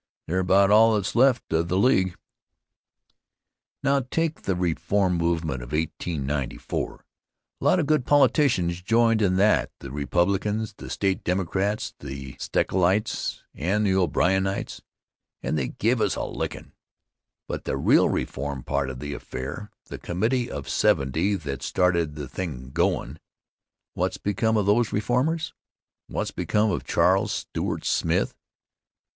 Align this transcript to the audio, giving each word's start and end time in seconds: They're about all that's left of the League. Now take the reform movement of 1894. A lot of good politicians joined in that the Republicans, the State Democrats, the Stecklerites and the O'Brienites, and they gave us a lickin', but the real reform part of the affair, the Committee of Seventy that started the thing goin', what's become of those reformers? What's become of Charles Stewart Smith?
They're 0.25 0.39
about 0.39 0.71
all 0.71 0.95
that's 0.95 1.15
left 1.15 1.53
of 1.53 1.67
the 1.67 1.77
League. 1.77 2.15
Now 3.83 3.99
take 4.09 4.41
the 4.41 4.55
reform 4.55 5.13
movement 5.15 5.61
of 5.61 5.73
1894. 5.73 7.05
A 7.05 7.63
lot 7.63 7.79
of 7.79 7.85
good 7.85 8.03
politicians 8.07 8.81
joined 8.81 9.21
in 9.21 9.35
that 9.35 9.69
the 9.77 9.91
Republicans, 9.91 10.73
the 10.73 10.89
State 10.89 11.23
Democrats, 11.23 11.93
the 11.99 12.33
Stecklerites 12.39 13.43
and 13.53 13.85
the 13.85 13.93
O'Brienites, 13.93 14.81
and 15.43 15.55
they 15.55 15.67
gave 15.67 16.01
us 16.01 16.15
a 16.15 16.23
lickin', 16.23 16.71
but 17.47 17.65
the 17.65 17.77
real 17.77 18.09
reform 18.09 18.63
part 18.63 18.89
of 18.89 19.01
the 19.01 19.13
affair, 19.13 19.69
the 19.85 19.99
Committee 19.99 20.49
of 20.49 20.67
Seventy 20.67 21.35
that 21.35 21.61
started 21.61 22.15
the 22.15 22.27
thing 22.27 22.71
goin', 22.71 23.19
what's 23.93 24.17
become 24.17 24.57
of 24.57 24.65
those 24.65 24.91
reformers? 24.91 25.53
What's 26.07 26.31
become 26.31 26.71
of 26.71 26.83
Charles 26.85 27.31
Stewart 27.31 27.85
Smith? 27.85 28.33